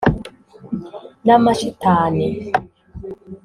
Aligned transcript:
n’amashitani 1.25 2.05